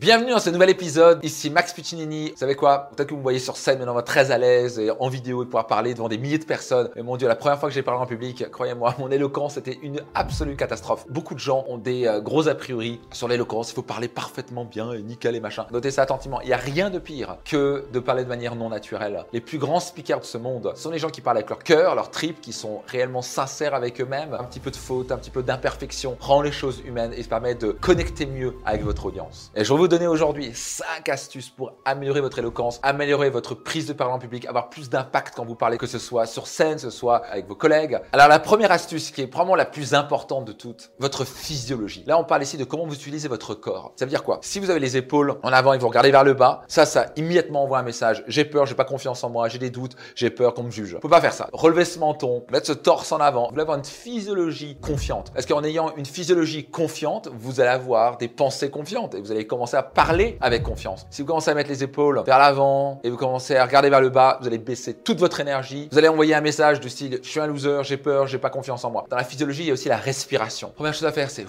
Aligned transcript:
Bienvenue 0.00 0.30
dans 0.30 0.38
ce 0.38 0.48
nouvel 0.48 0.70
épisode. 0.70 1.22
Ici 1.22 1.50
Max 1.50 1.74
Piccinini. 1.74 2.30
Vous 2.30 2.38
savez 2.38 2.54
quoi? 2.54 2.88
Peut-être 2.88 3.08
que 3.08 3.12
vous 3.12 3.18
me 3.18 3.22
voyez 3.22 3.38
sur 3.38 3.58
scène 3.58 3.80
maintenant 3.80 4.00
très 4.00 4.30
à 4.30 4.38
l'aise 4.38 4.78
et 4.78 4.90
en 4.98 5.10
vidéo 5.10 5.42
et 5.42 5.44
pouvoir 5.44 5.66
parler 5.66 5.92
devant 5.92 6.08
des 6.08 6.16
milliers 6.16 6.38
de 6.38 6.46
personnes. 6.46 6.88
Mais 6.96 7.02
mon 7.02 7.18
Dieu, 7.18 7.28
la 7.28 7.36
première 7.36 7.60
fois 7.60 7.68
que 7.68 7.74
j'ai 7.74 7.82
parlé 7.82 8.00
en 8.00 8.06
public, 8.06 8.50
croyez-moi, 8.50 8.94
mon 8.98 9.10
éloquence 9.10 9.58
était 9.58 9.78
une 9.82 10.00
absolue 10.14 10.56
catastrophe. 10.56 11.04
Beaucoup 11.10 11.34
de 11.34 11.38
gens 11.38 11.66
ont 11.68 11.76
des 11.76 12.06
euh, 12.06 12.22
gros 12.22 12.48
a 12.48 12.54
priori 12.54 12.98
sur 13.12 13.28
l'éloquence. 13.28 13.72
Il 13.72 13.74
faut 13.74 13.82
parler 13.82 14.08
parfaitement 14.08 14.64
bien 14.64 14.90
et 14.94 15.02
nickel 15.02 15.36
et 15.36 15.40
machin. 15.40 15.66
Notez 15.70 15.90
ça 15.90 16.00
attentivement. 16.00 16.40
Il 16.40 16.46
n'y 16.46 16.54
a 16.54 16.56
rien 16.56 16.88
de 16.88 16.98
pire 16.98 17.36
que 17.44 17.84
de 17.92 17.98
parler 17.98 18.24
de 18.24 18.30
manière 18.30 18.56
non 18.56 18.70
naturelle. 18.70 19.26
Les 19.34 19.42
plus 19.42 19.58
grands 19.58 19.80
speakers 19.80 20.20
de 20.20 20.24
ce 20.24 20.38
monde 20.38 20.72
sont 20.76 20.90
les 20.90 20.98
gens 20.98 21.10
qui 21.10 21.20
parlent 21.20 21.36
avec 21.36 21.50
leur 21.50 21.62
cœur, 21.62 21.94
leur 21.94 22.10
trip, 22.10 22.40
qui 22.40 22.54
sont 22.54 22.80
réellement 22.86 23.20
sincères 23.20 23.74
avec 23.74 24.00
eux-mêmes. 24.00 24.32
Un 24.32 24.44
petit 24.44 24.60
peu 24.60 24.70
de 24.70 24.76
faute, 24.76 25.12
un 25.12 25.18
petit 25.18 25.30
peu 25.30 25.42
d'imperfection 25.42 26.16
rend 26.20 26.40
les 26.40 26.52
choses 26.52 26.80
humaines 26.86 27.12
et 27.14 27.22
permet 27.24 27.54
de 27.54 27.72
connecter 27.72 28.24
mieux 28.24 28.54
avec 28.64 28.82
votre 28.82 29.04
audience. 29.04 29.52
Et 29.54 29.62
je 29.62 29.74
vous 29.74 29.89
donner 29.90 30.06
aujourd'hui 30.06 30.52
5 30.54 31.08
astuces 31.08 31.50
pour 31.50 31.72
améliorer 31.84 32.20
votre 32.20 32.38
éloquence, 32.38 32.78
améliorer 32.82 33.28
votre 33.28 33.54
prise 33.54 33.86
de 33.86 33.92
parole 33.92 34.14
en 34.14 34.18
public, 34.18 34.46
avoir 34.46 34.70
plus 34.70 34.88
d'impact 34.88 35.34
quand 35.34 35.44
vous 35.44 35.56
parlez, 35.56 35.78
que 35.78 35.86
ce 35.86 35.98
soit 35.98 36.26
sur 36.26 36.46
scène, 36.46 36.76
que 36.76 36.82
ce 36.82 36.90
soit 36.90 37.26
avec 37.26 37.48
vos 37.48 37.56
collègues. 37.56 37.98
Alors 38.12 38.28
la 38.28 38.38
première 38.38 38.70
astuce 38.70 39.10
qui 39.10 39.20
est 39.20 39.26
probablement 39.26 39.56
la 39.56 39.64
plus 39.64 39.92
importante 39.92 40.44
de 40.44 40.52
toutes, 40.52 40.92
votre 41.00 41.24
physiologie. 41.24 42.04
Là, 42.06 42.18
on 42.18 42.24
parle 42.24 42.44
ici 42.44 42.56
de 42.56 42.64
comment 42.64 42.86
vous 42.86 42.94
utilisez 42.94 43.26
votre 43.26 43.54
corps. 43.54 43.92
Ça 43.96 44.04
veut 44.04 44.10
dire 44.10 44.22
quoi? 44.22 44.38
Si 44.42 44.60
vous 44.60 44.70
avez 44.70 44.78
les 44.78 44.96
épaules 44.96 45.34
en 45.42 45.52
avant 45.52 45.72
et 45.72 45.78
vous 45.78 45.88
regardez 45.88 46.12
vers 46.12 46.24
le 46.24 46.34
bas, 46.34 46.62
ça, 46.68 46.86
ça 46.86 47.06
immédiatement 47.16 47.64
envoie 47.64 47.80
un 47.80 47.82
message. 47.82 48.22
J'ai 48.28 48.44
peur, 48.44 48.66
j'ai 48.66 48.76
pas 48.76 48.84
confiance 48.84 49.24
en 49.24 49.28
moi, 49.28 49.48
j'ai 49.48 49.58
des 49.58 49.70
doutes, 49.70 49.96
j'ai 50.14 50.30
peur 50.30 50.54
qu'on 50.54 50.62
me 50.62 50.70
juge. 50.70 50.98
Faut 51.02 51.08
pas 51.08 51.20
faire 51.20 51.34
ça. 51.34 51.48
Relever 51.52 51.84
ce 51.84 51.98
menton, 51.98 52.44
mettre 52.52 52.68
ce 52.68 52.72
torse 52.72 53.10
en 53.10 53.18
avant. 53.18 53.46
Vous 53.46 53.50
voulez 53.50 53.62
avoir 53.62 53.78
une 53.78 53.84
physiologie 53.84 54.78
confiante. 54.80 55.32
Parce 55.34 55.46
qu'en 55.46 55.64
ayant 55.64 55.92
une 55.96 56.06
physiologie 56.06 56.70
confiante, 56.70 57.28
vous 57.34 57.60
allez 57.60 57.70
avoir 57.70 58.18
des 58.18 58.28
pensées 58.28 58.70
confiantes 58.70 59.16
et 59.16 59.20
vous 59.20 59.32
allez 59.32 59.46
commencer 59.46 59.76
à 59.76 59.79
parler 59.82 60.38
avec 60.40 60.62
confiance. 60.62 61.06
Si 61.10 61.22
vous 61.22 61.28
commencez 61.28 61.50
à 61.50 61.54
mettre 61.54 61.70
les 61.70 61.82
épaules 61.82 62.22
vers 62.24 62.38
l'avant 62.38 63.00
et 63.04 63.10
vous 63.10 63.16
commencez 63.16 63.56
à 63.56 63.64
regarder 63.64 63.90
vers 63.90 64.00
le 64.00 64.10
bas, 64.10 64.38
vous 64.40 64.46
allez 64.46 64.58
baisser 64.58 64.94
toute 64.94 65.18
votre 65.18 65.40
énergie. 65.40 65.88
Vous 65.92 65.98
allez 65.98 66.08
envoyer 66.08 66.34
un 66.34 66.40
message 66.40 66.80
du 66.80 66.88
style 66.88 67.20
je 67.22 67.28
suis 67.28 67.40
un 67.40 67.46
loser, 67.46 67.80
j'ai 67.82 67.96
peur, 67.96 68.26
j'ai 68.26 68.38
pas 68.38 68.50
confiance 68.50 68.84
en 68.84 68.90
moi. 68.90 69.04
Dans 69.08 69.16
la 69.16 69.24
physiologie, 69.24 69.62
il 69.62 69.66
y 69.66 69.70
a 69.70 69.74
aussi 69.74 69.88
la 69.88 69.96
respiration. 69.96 70.72
Première 70.74 70.94
chose 70.94 71.06
à 71.06 71.12
faire, 71.12 71.30
c'est 71.30 71.46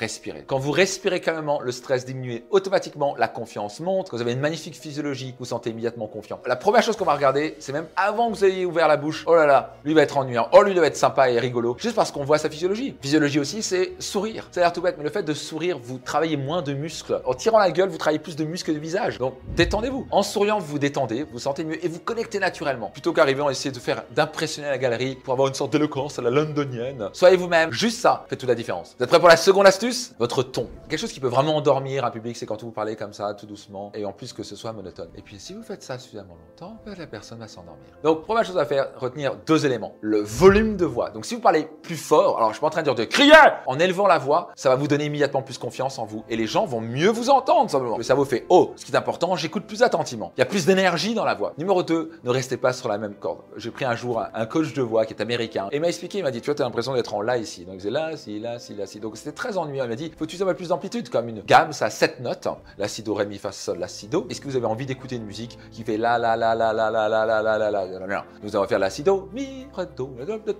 respirer. 0.00 0.44
Quand 0.46 0.58
vous 0.58 0.72
respirez 0.72 1.20
calmement, 1.20 1.60
le 1.60 1.72
stress 1.72 2.06
diminue 2.06 2.42
automatiquement, 2.50 3.14
la 3.16 3.28
confiance 3.28 3.80
monte. 3.80 4.08
Quand 4.08 4.16
vous 4.16 4.22
avez 4.22 4.32
une 4.32 4.40
magnifique 4.40 4.74
physiologie, 4.74 5.34
vous 5.38 5.44
sentez 5.44 5.70
immédiatement 5.70 6.06
confiant. 6.06 6.40
La 6.46 6.56
première 6.56 6.82
chose 6.82 6.96
qu'on 6.96 7.04
va 7.04 7.14
regarder, 7.14 7.54
c'est 7.58 7.72
même 7.72 7.86
avant 7.96 8.30
que 8.30 8.36
vous 8.36 8.44
ayez 8.44 8.64
ouvert 8.64 8.88
la 8.88 8.96
bouche, 8.96 9.24
oh 9.26 9.34
là 9.34 9.46
là, 9.46 9.74
lui 9.84 9.92
va 9.92 10.02
être 10.02 10.16
ennuyant, 10.16 10.48
oh 10.52 10.62
lui 10.62 10.74
va 10.74 10.86
être 10.86 10.96
sympa 10.96 11.30
et 11.30 11.38
rigolo, 11.38 11.76
juste 11.78 11.94
parce 11.94 12.10
qu'on 12.10 12.24
voit 12.24 12.38
sa 12.38 12.48
physiologie. 12.48 12.96
Physiologie 13.02 13.38
aussi, 13.38 13.62
c'est 13.62 13.92
sourire. 13.98 14.48
Ça 14.52 14.60
a 14.60 14.64
l'air 14.64 14.72
tout 14.72 14.80
bête, 14.80 14.96
mais 14.96 15.04
le 15.04 15.10
fait 15.10 15.22
de 15.22 15.34
sourire, 15.34 15.78
vous 15.82 15.98
travaillez 15.98 16.38
moins 16.38 16.62
de 16.62 16.72
muscles. 16.72 17.20
En 17.26 17.34
tirant 17.34 17.58
la 17.58 17.70
gueule, 17.70 17.90
vous 17.90 17.98
travaillez 17.98 18.18
plus 18.18 18.36
de 18.36 18.44
muscles 18.44 18.72
de 18.72 18.78
visage. 18.78 19.18
Donc 19.18 19.34
détendez-vous. 19.54 20.06
En 20.10 20.22
souriant, 20.22 20.58
vous 20.58 20.78
détendez, 20.78 21.24
vous 21.24 21.38
sentez 21.38 21.64
mieux 21.64 21.84
et 21.84 21.88
vous 21.88 22.00
connectez 22.00 22.38
naturellement. 22.38 22.88
Plutôt 22.88 23.12
qu'arriver 23.12 23.42
à 23.46 23.50
essayer 23.50 23.70
de 23.70 23.78
faire 23.78 24.02
d'impressionner 24.14 24.68
la 24.68 24.78
galerie 24.78 25.16
pour 25.16 25.34
avoir 25.34 25.48
une 25.48 25.54
sorte 25.54 25.72
d'éloquence 25.72 26.18
à 26.18 26.22
la 26.22 26.30
londonienne. 26.30 27.10
Soyez 27.12 27.36
vous-même. 27.36 27.70
Juste 27.72 28.00
ça 28.00 28.24
fait 28.28 28.36
toute 28.36 28.48
la 28.48 28.54
différence. 28.54 28.94
Vous 28.98 29.04
êtes 29.04 29.10
prêts 29.10 29.18
pour 29.18 29.28
la 29.28 29.36
seconde 29.36 29.66
astuce? 29.66 29.89
Votre 30.18 30.42
ton. 30.42 30.68
Quelque 30.88 30.98
chose 30.98 31.12
qui 31.12 31.20
peut 31.20 31.28
vraiment 31.28 31.56
endormir 31.56 32.04
un 32.04 32.10
public, 32.10 32.36
c'est 32.36 32.46
quand 32.46 32.62
vous 32.62 32.70
parlez 32.70 32.96
comme 32.96 33.12
ça, 33.12 33.34
tout 33.34 33.46
doucement, 33.46 33.92
et 33.94 34.04
en 34.04 34.12
plus 34.12 34.32
que 34.32 34.42
ce 34.42 34.56
soit 34.56 34.72
monotone. 34.72 35.08
Et 35.16 35.22
puis 35.22 35.38
si 35.38 35.54
vous 35.54 35.62
faites 35.62 35.82
ça 35.82 35.98
suffisamment 35.98 36.36
longtemps, 36.36 36.76
la 36.86 37.06
personne 37.06 37.38
va 37.38 37.48
s'endormir. 37.48 37.84
Donc, 38.02 38.24
première 38.24 38.44
chose 38.44 38.58
à 38.58 38.64
faire, 38.64 38.88
retenir 38.96 39.36
deux 39.46 39.66
éléments. 39.66 39.94
Le 40.00 40.20
volume 40.20 40.76
de 40.76 40.84
voix. 40.84 41.10
Donc 41.10 41.24
si 41.24 41.34
vous 41.34 41.40
parlez 41.40 41.68
plus 41.82 41.96
fort, 41.96 42.36
alors 42.36 42.50
je 42.50 42.54
suis 42.54 42.60
pas 42.60 42.66
en 42.66 42.70
train 42.70 42.82
de 42.82 42.86
dire 42.86 42.94
de 42.94 43.04
crier, 43.04 43.32
en 43.66 43.78
élevant 43.78 44.06
la 44.06 44.18
voix, 44.18 44.50
ça 44.54 44.68
va 44.68 44.76
vous 44.76 44.88
donner 44.88 45.06
immédiatement 45.06 45.42
plus 45.42 45.58
confiance 45.58 45.98
en 45.98 46.04
vous, 46.04 46.24
et 46.28 46.36
les 46.36 46.46
gens 46.46 46.66
vont 46.66 46.80
mieux 46.80 47.08
vous 47.08 47.30
entendre 47.30 47.70
simplement. 47.70 47.96
Le 47.96 48.02
cerveau 48.02 48.24
fait, 48.24 48.46
oh, 48.48 48.72
ce 48.76 48.84
qui 48.84 48.92
est 48.92 48.96
important, 48.96 49.34
j'écoute 49.36 49.64
plus 49.64 49.82
attentivement. 49.82 50.32
Il 50.36 50.40
y 50.40 50.42
a 50.42 50.46
plus 50.46 50.66
d'énergie 50.66 51.14
dans 51.14 51.24
la 51.24 51.34
voix. 51.34 51.54
Numéro 51.58 51.82
2, 51.82 52.20
ne 52.22 52.30
restez 52.30 52.56
pas 52.56 52.72
sur 52.72 52.88
la 52.88 52.98
même 52.98 53.14
corde. 53.14 53.40
J'ai 53.56 53.70
pris 53.70 53.84
un 53.84 53.94
jour 53.94 54.22
un 54.32 54.46
coach 54.46 54.72
de 54.74 54.82
voix 54.82 55.06
qui 55.06 55.14
est 55.14 55.22
américain, 55.22 55.68
et 55.72 55.76
il 55.76 55.80
m'a 55.80 55.88
expliqué, 55.88 56.18
il 56.18 56.24
m'a 56.24 56.30
dit, 56.30 56.40
tu 56.40 56.50
vois, 56.50 56.60
as 56.60 56.64
l'impression 56.64 56.94
d'être 56.94 57.14
en 57.14 57.22
là 57.22 57.36
ici. 57.38 57.64
Donc 57.64 57.80
c'est 57.80 57.90
là, 57.90 58.16
si, 58.16 58.38
là, 58.38 58.58
si, 58.58 58.74
là, 58.74 58.86
si. 58.86 59.00
Donc 59.00 59.16
c'était 59.16 59.32
très 59.32 59.56
ennuyeux. 59.56 59.79
Il 59.84 59.88
m'a 59.88 59.96
dit, 59.96 60.12
faut 60.16 60.26
tu 60.26 60.40
avoir 60.40 60.56
plus 60.56 60.68
d'amplitude, 60.68 61.08
comme 61.08 61.28
une 61.28 61.42
gamme, 61.42 61.72
ça 61.72 61.86
a 61.86 61.90
7 61.90 62.20
notes. 62.20 62.48
La, 62.78 62.88
si, 62.88 63.02
do, 63.02 63.14
ré, 63.14 63.26
mi, 63.26 63.38
fa, 63.38 63.52
sol, 63.52 63.78
la, 63.78 63.88
si, 63.88 64.08
do. 64.08 64.26
Est-ce 64.30 64.40
que 64.40 64.48
vous 64.48 64.56
avez 64.56 64.66
envie 64.66 64.86
d'écouter 64.86 65.16
une 65.16 65.24
musique 65.24 65.58
qui 65.70 65.82
fait 65.84 65.96
la, 65.96 66.18
la, 66.18 66.36
la, 66.36 66.54
la, 66.54 66.72
la, 66.72 66.90
la, 66.90 67.08
la, 67.08 67.26
la, 67.26 67.42
la, 67.42 67.58
la, 67.58 67.70
la, 67.70 68.06
la, 68.06 68.24
Nous 68.42 68.56
allons 68.56 68.66
faire 68.66 68.78
la, 68.78 68.90
si, 68.90 69.02
do, 69.02 69.28
mi, 69.32 69.66
ré, 69.74 69.84
do, 69.96 70.10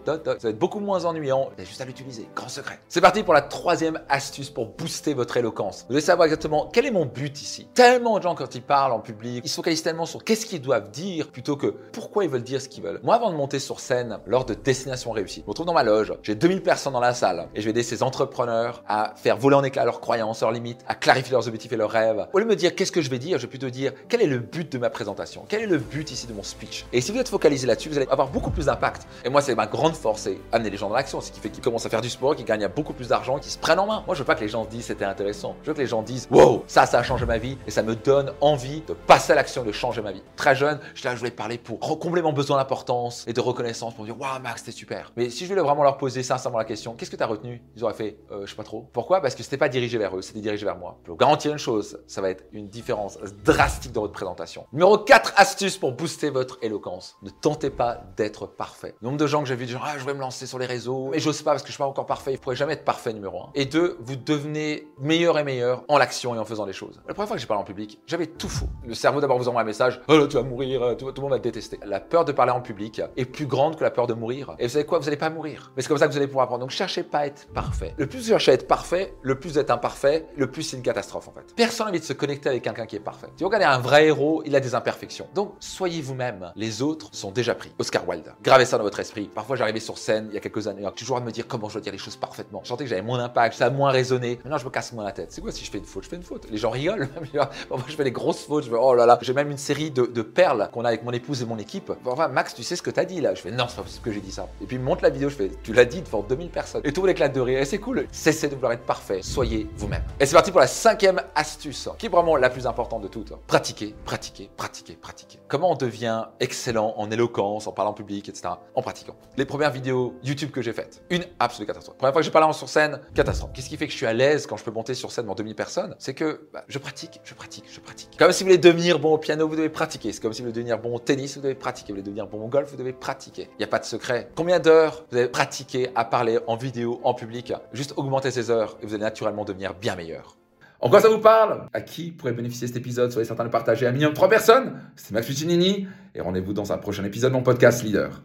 ça 0.06 0.16
va 0.16 0.50
être 0.50 0.58
beaucoup 0.58 0.80
moins 0.80 1.04
ennuyant. 1.04 1.50
Il 1.56 1.60
y 1.60 1.62
a 1.62 1.68
juste 1.68 1.80
à 1.80 1.84
l'utiliser. 1.84 2.28
Grand 2.34 2.48
secret. 2.48 2.80
C'est 2.88 3.00
parti 3.00 3.22
pour 3.22 3.34
la 3.34 3.42
troisième 3.42 4.00
astuce 4.08 4.50
pour 4.50 4.66
booster 4.66 5.14
votre 5.14 5.36
éloquence. 5.36 5.84
Vous 5.88 5.94
devez 5.94 6.00
savoir 6.00 6.26
exactement 6.26 6.68
quel 6.72 6.86
est 6.86 6.90
mon 6.90 7.06
but 7.06 7.40
ici. 7.40 7.68
Tellement 7.74 8.18
de 8.18 8.22
gens, 8.22 8.34
quand 8.34 8.54
ils 8.54 8.62
parlent 8.62 8.92
en 8.92 9.00
public, 9.00 9.42
ils 9.44 9.48
se 9.48 9.54
focalisent 9.56 9.82
tellement 9.82 10.06
sur 10.06 10.24
qu'est-ce 10.24 10.46
qu'ils 10.46 10.60
doivent 10.60 10.90
dire 10.90 11.30
plutôt 11.30 11.56
que 11.56 11.68
pourquoi 11.92 12.24
ils 12.24 12.30
veulent 12.30 12.42
dire 12.42 12.60
ce 12.60 12.68
qu'ils 12.68 12.82
veulent. 12.82 13.00
Moi, 13.02 13.14
avant 13.14 13.30
de 13.30 13.36
monter 13.36 13.58
sur 13.58 13.80
scène 13.80 14.18
lors 14.26 14.44
de 14.44 14.54
Destination 14.54 15.12
Réussie, 15.12 15.40
je 15.40 15.44
me 15.44 15.50
retrouve 15.50 15.66
dans 15.66 15.74
ma 15.74 15.82
loge. 15.82 16.12
J'ai 16.22 16.34
2000 16.34 16.62
personnes 16.62 16.92
dans 16.92 17.00
la 17.00 17.14
salle 17.14 17.48
et 17.54 17.60
je 17.60 17.64
vais 17.64 17.70
aider 17.70 17.82
ces 17.82 18.02
entrepreneurs 18.02 18.82
à 18.88 19.09
faire 19.16 19.36
voler 19.36 19.56
en 19.56 19.64
éclats 19.64 19.84
leurs 19.84 20.00
croyances, 20.00 20.40
leurs 20.40 20.52
limites, 20.52 20.80
à 20.88 20.94
clarifier 20.94 21.32
leurs 21.32 21.46
objectifs 21.46 21.72
et 21.72 21.76
leurs 21.76 21.90
rêves. 21.90 22.26
Au 22.32 22.38
lieu 22.38 22.44
de 22.44 22.50
me 22.50 22.56
dire 22.56 22.74
qu'est-ce 22.74 22.92
que 22.92 23.02
je 23.02 23.10
vais 23.10 23.18
dire, 23.18 23.38
je 23.38 23.42
vais 23.42 23.50
plutôt 23.50 23.70
dire 23.70 23.92
quel 24.08 24.22
est 24.22 24.26
le 24.26 24.38
but 24.38 24.70
de 24.70 24.78
ma 24.78 24.90
présentation, 24.90 25.44
quel 25.48 25.62
est 25.62 25.66
le 25.66 25.78
but 25.78 26.10
ici 26.10 26.26
de 26.26 26.32
mon 26.32 26.42
speech? 26.42 26.86
Et 26.92 27.00
si 27.00 27.12
vous 27.12 27.18
êtes 27.18 27.28
focalisé 27.28 27.66
là-dessus, 27.66 27.88
vous 27.88 27.96
allez 27.96 28.08
avoir 28.10 28.28
beaucoup 28.28 28.50
plus 28.50 28.66
d'impact. 28.66 29.06
Et 29.24 29.28
moi, 29.28 29.42
c'est 29.42 29.54
ma 29.54 29.66
grande 29.66 29.94
force, 29.94 30.22
c'est 30.22 30.38
amener 30.52 30.70
les 30.70 30.76
gens 30.76 30.88
dans 30.88 30.94
l'action, 30.94 31.20
ce 31.20 31.30
qui 31.30 31.40
fait 31.40 31.50
qu'ils 31.50 31.62
commencent 31.62 31.86
à 31.86 31.90
faire 31.90 32.00
du 32.00 32.10
sport, 32.10 32.36
qu'ils 32.36 32.44
gagnent 32.44 32.68
beaucoup 32.68 32.92
plus 32.92 33.08
d'argent, 33.08 33.38
qu'ils 33.38 33.52
se 33.52 33.58
prennent 33.58 33.78
en 33.78 33.86
main. 33.86 34.02
Moi, 34.06 34.14
je 34.14 34.20
veux 34.20 34.26
pas 34.26 34.34
que 34.34 34.40
les 34.40 34.48
gens 34.48 34.64
disent 34.64 34.86
c'était 34.86 35.04
intéressant. 35.04 35.56
Je 35.62 35.68
veux 35.68 35.74
que 35.74 35.80
les 35.80 35.86
gens 35.86 36.02
disent 36.02 36.28
wow, 36.30 36.64
ça, 36.66 36.86
ça 36.86 36.98
a 36.98 37.02
changé 37.02 37.26
ma 37.26 37.38
vie 37.38 37.56
et 37.66 37.70
ça 37.70 37.82
me 37.82 37.94
donne 37.94 38.32
envie 38.40 38.82
de 38.82 38.94
passer 38.94 39.32
à 39.32 39.36
l'action, 39.36 39.64
de 39.64 39.72
changer 39.72 40.02
ma 40.02 40.12
vie. 40.12 40.22
Très 40.36 40.54
jeune, 40.54 40.78
je, 40.94 41.08
je 41.08 41.14
voulais 41.14 41.30
parler 41.30 41.58
pour 41.58 41.78
combler 41.98 42.22
mon 42.22 42.32
besoin 42.32 42.56
d'importance 42.56 43.24
et 43.26 43.32
de 43.32 43.40
reconnaissance 43.40 43.94
pour 43.94 44.04
dire 44.04 44.18
waouh, 44.18 44.40
Max, 44.42 44.60
c'était 44.60 44.76
super. 44.76 45.12
Mais 45.16 45.30
si 45.30 45.44
je 45.44 45.50
voulais 45.50 45.62
vraiment 45.62 45.82
leur 45.82 45.96
poser 45.96 46.22
sincèrement 46.22 46.58
la 46.58 46.64
question, 46.64 46.94
qu'est-ce 46.94 47.10
que 47.10 47.16
tu 47.16 47.22
as 47.22 47.26
retenu? 47.26 47.62
Ils 47.76 47.84
auraient 47.84 47.94
fait, 47.94 48.18
euh, 48.30 48.46
sais 48.46 48.56
pas 48.56 48.64
trop. 48.64 48.82
Pourquoi? 49.00 49.22
Parce 49.22 49.34
que 49.34 49.42
c'était 49.42 49.56
pas 49.56 49.70
dirigé 49.70 49.96
vers 49.96 50.14
eux, 50.14 50.20
c'était 50.20 50.40
dirigé 50.40 50.66
vers 50.66 50.76
moi. 50.76 50.98
Je 51.06 51.10
vous 51.10 51.16
garantir 51.16 51.50
une 51.50 51.58
chose, 51.58 51.98
ça 52.06 52.20
va 52.20 52.28
être 52.28 52.44
une 52.52 52.68
différence 52.68 53.16
drastique 53.42 53.92
dans 53.92 54.02
votre 54.02 54.12
présentation. 54.12 54.66
Numéro 54.74 54.98
4 54.98 55.32
astuce 55.36 55.78
pour 55.78 55.92
booster 55.92 56.28
votre 56.28 56.58
éloquence. 56.60 57.16
Ne 57.22 57.30
tentez 57.30 57.70
pas 57.70 58.02
d'être 58.18 58.44
parfait. 58.44 58.94
Le 59.00 59.06
nombre 59.06 59.16
de 59.16 59.26
gens 59.26 59.40
que 59.40 59.48
j'ai 59.48 59.56
vu 59.56 59.64
dire, 59.64 59.80
ah, 59.82 59.96
je 59.96 60.04
vais 60.04 60.12
me 60.12 60.20
lancer 60.20 60.46
sur 60.46 60.58
les 60.58 60.66
réseaux, 60.66 61.08
mais 61.12 61.18
j'ose 61.18 61.40
pas 61.40 61.52
parce 61.52 61.62
que 61.62 61.68
je 61.68 61.72
suis 61.72 61.78
pas 61.78 61.86
encore 61.86 62.04
parfait. 62.04 62.34
Il 62.34 62.38
pourrait 62.38 62.56
jamais 62.56 62.74
être 62.74 62.84
parfait, 62.84 63.14
numéro 63.14 63.42
1. 63.42 63.52
Et 63.54 63.64
deux, 63.64 63.96
vous 64.00 64.16
devenez 64.16 64.86
meilleur 64.98 65.38
et 65.38 65.44
meilleur 65.44 65.82
en 65.88 65.96
l'action 65.96 66.34
et 66.34 66.38
en 66.38 66.44
faisant 66.44 66.66
des 66.66 66.74
choses. 66.74 67.00
La 67.08 67.14
première 67.14 67.28
fois 67.28 67.36
que 67.38 67.40
j'ai 67.40 67.48
parlé 67.48 67.62
en 67.62 67.64
public, 67.64 68.02
j'avais 68.06 68.26
tout 68.26 68.50
faux. 68.50 68.68
Le 68.84 68.92
cerveau 68.92 69.22
d'abord 69.22 69.38
vous 69.38 69.48
envoie 69.48 69.62
un 69.62 69.64
message, 69.64 70.02
oh 70.08 70.26
tu 70.26 70.36
vas 70.36 70.42
mourir, 70.42 70.94
tout, 70.98 71.06
le 71.06 71.22
monde 71.22 71.30
va 71.30 71.38
te 71.38 71.44
détester. 71.44 71.80
La 71.86 72.00
peur 72.00 72.26
de 72.26 72.32
parler 72.32 72.52
en 72.52 72.60
public 72.60 73.00
est 73.16 73.24
plus 73.24 73.46
grande 73.46 73.76
que 73.76 73.82
la 73.82 73.90
peur 73.90 74.06
de 74.06 74.12
mourir. 74.12 74.54
Et 74.58 74.64
vous 74.64 74.72
savez 74.74 74.84
quoi, 74.84 74.98
vous 74.98 75.06
n'allez 75.06 75.16
pas 75.16 75.30
mourir. 75.30 75.72
Mais 75.74 75.80
c'est 75.80 75.88
comme 75.88 75.96
ça 75.96 76.06
que 76.06 76.12
vous 76.12 76.18
allez 76.18 76.26
pouvoir 76.26 76.44
apprendre. 76.44 76.60
Donc 76.60 76.70
cherchez 76.70 77.02
pas 77.02 77.20
à 77.20 77.26
être 77.26 77.48
parfait. 77.54 77.94
Le 77.96 78.06
plus 78.06 78.18
vous 78.18 78.28
cherchez 78.28 78.50
à 78.50 78.54
être 78.54 78.66
parfait, 78.66 78.79
le 79.22 79.38
plus 79.38 79.50
vous 79.50 79.58
êtes 79.58 79.70
imparfait, 79.70 80.26
le 80.36 80.50
plus 80.50 80.62
c'est 80.62 80.76
une 80.76 80.82
catastrophe 80.82 81.28
en 81.28 81.32
fait. 81.32 81.54
Personne 81.54 81.86
n'a 81.86 81.90
envie 81.90 82.00
de 82.00 82.04
se 82.04 82.12
connecter 82.12 82.48
avec 82.48 82.62
quelqu'un 82.62 82.86
qui 82.86 82.96
est 82.96 83.00
parfait. 83.00 83.28
Si 83.36 83.42
vous 83.42 83.48
regardez 83.48 83.66
un 83.66 83.78
vrai 83.78 84.06
héros, 84.06 84.42
il 84.46 84.54
a 84.56 84.60
des 84.60 84.74
imperfections. 84.74 85.26
Donc 85.34 85.54
soyez 85.60 86.00
vous-même. 86.00 86.52
Les 86.56 86.82
autres 86.82 87.08
sont 87.12 87.30
déjà 87.30 87.54
pris. 87.54 87.72
Oscar 87.78 88.08
Wilde. 88.08 88.32
Gravez 88.42 88.64
ça 88.64 88.78
dans 88.78 88.84
votre 88.84 89.00
esprit. 89.00 89.30
Parfois 89.34 89.56
j'arrivais 89.56 89.80
sur 89.80 89.98
scène 89.98 90.26
il 90.30 90.34
y 90.34 90.36
a 90.36 90.40
quelques 90.40 90.66
années, 90.66 90.86
toujours 90.96 91.16
à 91.16 91.20
me 91.20 91.30
dire 91.30 91.46
comment 91.46 91.68
je 91.68 91.74
dois 91.74 91.82
dire 91.82 91.92
les 91.92 91.98
choses 91.98 92.16
parfaitement. 92.16 92.60
Je 92.62 92.68
sentais 92.68 92.84
que 92.84 92.90
j'avais 92.90 93.02
moins 93.02 93.18
d'impact, 93.18 93.56
ça 93.56 93.66
a 93.66 93.70
moins 93.70 93.90
résonné. 93.90 94.38
Maintenant 94.44 94.58
je 94.58 94.64
me 94.64 94.70
casse 94.70 94.92
moins 94.92 95.04
la 95.04 95.12
tête. 95.12 95.32
C'est 95.32 95.40
quoi 95.40 95.52
si 95.52 95.64
je 95.64 95.70
fais 95.70 95.78
une 95.78 95.84
faute? 95.84 96.04
Je 96.04 96.08
fais 96.08 96.16
une 96.16 96.22
faute. 96.22 96.46
Les 96.50 96.58
gens 96.58 96.70
rigolent. 96.70 97.08
Parfois 97.68 97.86
je 97.88 97.94
fais 97.94 98.04
des 98.04 98.12
grosses 98.12 98.44
fautes. 98.44 98.64
Je 98.64 98.70
fais 98.70 98.76
oh 98.78 98.94
là 98.94 99.06
là. 99.06 99.18
J'ai 99.22 99.34
même 99.34 99.50
une 99.50 99.58
série 99.58 99.90
de, 99.90 100.22
perles 100.22 100.68
qu'on 100.72 100.84
a 100.84 100.88
avec 100.88 101.02
mon 101.02 101.12
épouse 101.12 101.42
et 101.42 101.46
mon 101.46 101.58
équipe. 101.58 101.92
Enfin 102.04 102.28
Max, 102.28 102.54
tu 102.54 102.62
sais 102.62 102.76
ce 102.76 102.82
que 102.82 102.90
t'as 102.90 103.04
dit 103.04 103.20
là? 103.20 103.34
Je 103.34 103.40
fais 103.40 103.50
non, 103.50 103.66
c'est 103.68 103.76
pas 103.76 103.86
ce 103.86 104.00
que 104.00 104.12
j'ai 104.12 104.20
dit 104.20 104.32
ça. 104.32 104.48
Et 104.62 104.66
puis 104.66 104.78
montre 104.78 105.02
la 105.02 105.10
vidéo. 105.10 105.28
Je 105.28 105.36
fais 105.36 105.50
tu 105.62 105.72
l'as 105.72 105.84
dit 105.84 106.02
devant 106.02 106.22
2000 106.22 106.50
personnes. 106.50 106.82
Et 106.84 106.92
tout 106.92 107.04
l'éclate 107.06 107.34
de 107.34 107.40
rire. 107.40 107.60
Et 107.60 107.64
c'est 107.64 107.78
cool. 107.78 108.06
Cessez 108.12 108.48
de 108.48 108.54
vouloir 108.54 108.69
être 108.74 108.86
parfait. 108.86 109.20
Soyez 109.22 109.68
vous-même. 109.76 110.02
Et 110.18 110.26
c'est 110.26 110.34
parti 110.34 110.50
pour 110.50 110.60
la 110.60 110.66
cinquième 110.66 111.20
astuce, 111.34 111.88
qui 111.98 112.06
est 112.06 112.08
vraiment 112.08 112.36
la 112.36 112.50
plus 112.50 112.66
importante 112.66 113.02
de 113.02 113.08
toutes. 113.08 113.32
Pratiquer, 113.46 113.94
pratiquer, 114.04 114.50
pratiquer, 114.56 114.94
pratiquer. 114.94 115.38
Comment 115.48 115.72
on 115.72 115.76
devient 115.76 116.26
excellent 116.40 116.94
en 116.96 117.10
éloquence, 117.10 117.66
en 117.66 117.72
parlant 117.72 117.92
public, 117.92 118.28
etc. 118.28 118.54
En 118.74 118.82
pratiquant. 118.82 119.16
Les 119.36 119.44
premières 119.44 119.70
vidéos 119.70 120.14
YouTube 120.22 120.50
que 120.50 120.62
j'ai 120.62 120.72
faites, 120.72 121.02
une 121.10 121.24
absolue 121.38 121.66
catastrophe. 121.66 121.96
Première 121.96 122.12
fois 122.12 122.22
que 122.22 122.26
j'ai 122.26 122.30
parlé 122.30 122.52
sur 122.52 122.68
scène, 122.68 123.00
catastrophe. 123.14 123.50
Qu'est-ce 123.54 123.68
qui 123.68 123.76
fait 123.76 123.86
que 123.86 123.92
je 123.92 123.96
suis 123.96 124.06
à 124.06 124.12
l'aise 124.12 124.46
quand 124.46 124.56
je 124.56 124.64
peux 124.64 124.70
monter 124.70 124.94
sur 124.94 125.12
scène 125.12 125.24
devant 125.24 125.34
2000 125.34 125.54
personnes? 125.54 125.94
C'est 125.98 126.14
que 126.14 126.48
bah, 126.52 126.64
je 126.68 126.78
pratique, 126.78 127.20
je 127.24 127.34
pratique, 127.34 127.64
je 127.70 127.80
pratique. 127.80 128.10
Comme 128.18 128.32
si 128.32 128.42
vous 128.42 128.48
voulez 128.48 128.58
devenir 128.58 128.98
bon 128.98 129.14
au 129.14 129.18
piano, 129.18 129.46
vous 129.46 129.56
devez 129.56 129.68
pratiquer. 129.68 130.12
C'est 130.12 130.20
comme 130.20 130.32
si 130.32 130.42
vous 130.42 130.48
voulez 130.48 130.54
devenir 130.54 130.78
bon 130.78 130.94
au 130.94 130.98
tennis, 130.98 131.36
vous 131.36 131.42
devez 131.42 131.54
pratiquer. 131.54 131.92
Vous 131.92 131.96
voulez 131.98 132.02
devenir 132.02 132.26
bon 132.26 132.42
au 132.42 132.48
golf, 132.48 132.70
vous 132.70 132.76
devez 132.76 132.92
pratiquer. 132.92 133.48
Il 133.52 133.58
n'y 133.58 133.64
a 133.64 133.68
pas 133.68 133.78
de 133.78 133.84
secret. 133.84 134.28
Combien 134.34 134.58
d'heures 134.58 135.04
vous 135.10 135.16
avez 135.16 135.28
pratiqué 135.28 135.90
à 135.94 136.04
parler 136.04 136.38
en 136.46 136.56
vidéo, 136.56 137.00
en 137.04 137.14
public? 137.14 137.52
Juste 137.72 137.94
augmenter 137.96 138.30
ces 138.30 138.50
heures 138.50 138.59
et 138.82 138.86
vous 138.86 138.94
allez 138.94 139.02
naturellement 139.02 139.44
devenir 139.44 139.74
bien 139.74 139.96
meilleur. 139.96 140.36
En 140.80 140.88
quoi 140.88 141.00
ça 141.00 141.08
vous 141.08 141.18
parle? 141.18 141.66
À 141.72 141.80
qui 141.82 142.10
pourrait 142.10 142.32
bénéficier 142.32 142.66
cet 142.66 142.76
épisode? 142.76 143.12
Soyez 143.12 143.26
certain 143.26 143.44
de 143.44 143.50
partager 143.50 143.86
à 143.86 143.90
un 143.90 143.92
minimum 143.92 144.12
de 144.12 144.16
3 144.16 144.28
personnes. 144.28 144.80
C'est 144.96 145.12
Max 145.12 145.26
Puccinini 145.26 145.86
et 146.14 146.20
rendez-vous 146.20 146.52
dans 146.54 146.72
un 146.72 146.78
prochain 146.78 147.04
épisode 147.04 147.32
de 147.32 147.36
mon 147.36 147.42
podcast 147.42 147.82
Leader. 147.82 148.22